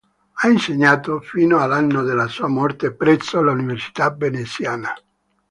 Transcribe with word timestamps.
Ha 0.33 0.47
insegnato, 0.49 1.19
fino 1.19 1.59
all'anno 1.61 2.01
della 2.01 2.25
sua 2.27 2.47
morte, 2.47 2.91
presso 2.91 3.39
l'università 3.39 4.09
veneziana. 4.09 4.91